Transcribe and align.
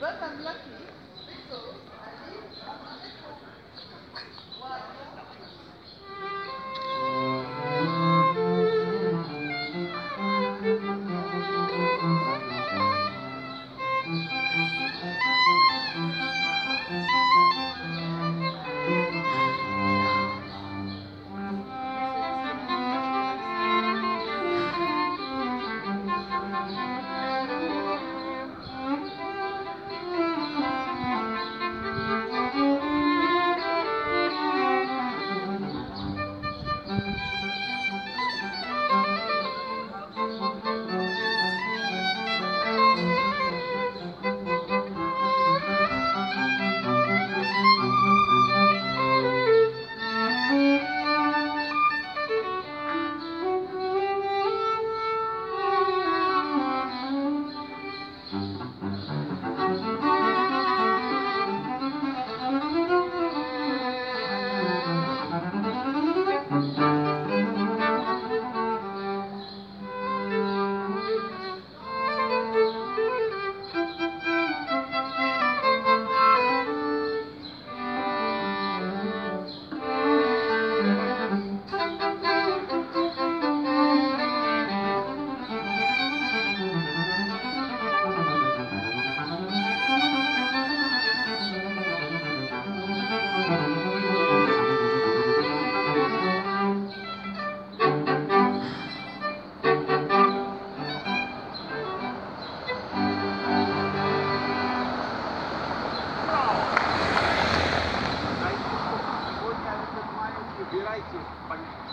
But 0.00 0.22
I'm 0.22 0.44
lucky. 0.44 0.77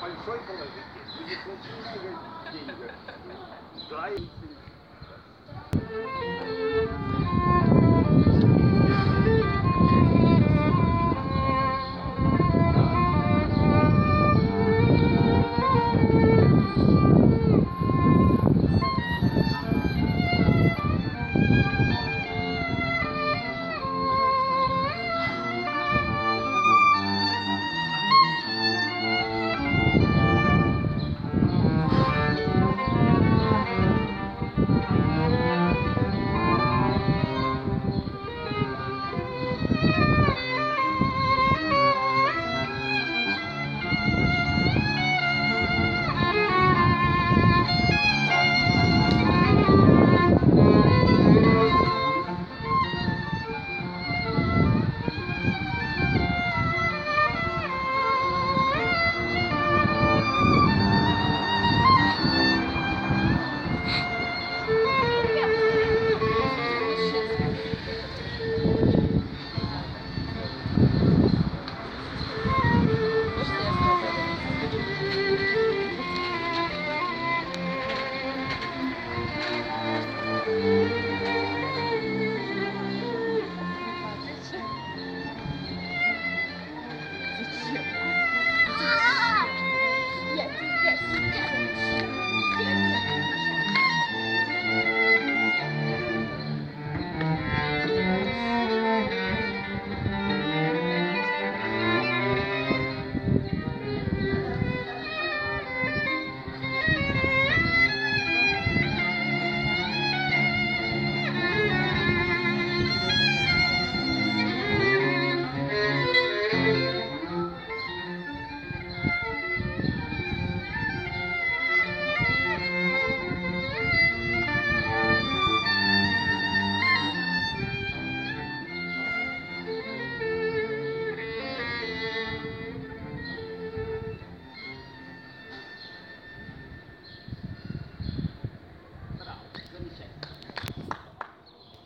большой 0.00 0.38
положитель. 0.40 0.84
деньги. 2.52 2.90
Да, 3.90 4.08
и... 4.08 4.28